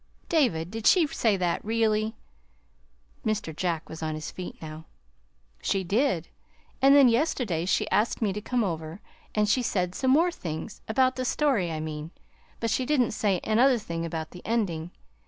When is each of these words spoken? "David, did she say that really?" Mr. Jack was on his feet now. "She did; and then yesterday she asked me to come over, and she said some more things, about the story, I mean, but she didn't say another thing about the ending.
"David, 0.29 0.71
did 0.71 0.87
she 0.87 1.05
say 1.05 1.37
that 1.37 1.63
really?" 1.63 2.15
Mr. 3.23 3.55
Jack 3.55 3.87
was 3.87 4.01
on 4.01 4.15
his 4.15 4.31
feet 4.31 4.59
now. 4.59 4.85
"She 5.61 5.83
did; 5.83 6.27
and 6.81 6.95
then 6.95 7.07
yesterday 7.07 7.65
she 7.65 7.87
asked 7.91 8.19
me 8.19 8.33
to 8.33 8.41
come 8.41 8.63
over, 8.63 8.99
and 9.35 9.47
she 9.47 9.61
said 9.61 9.93
some 9.93 10.09
more 10.09 10.31
things, 10.31 10.81
about 10.87 11.17
the 11.17 11.23
story, 11.23 11.71
I 11.71 11.79
mean, 11.79 12.09
but 12.59 12.71
she 12.71 12.83
didn't 12.83 13.11
say 13.11 13.41
another 13.43 13.77
thing 13.77 14.03
about 14.03 14.31
the 14.31 14.43
ending. 14.43 14.89